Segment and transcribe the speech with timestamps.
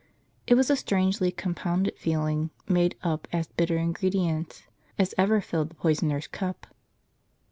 [0.47, 4.63] It was a strangely compounded feeling, made up of as bitter ingredients
[4.97, 6.65] as ever filled the poisoner's cup.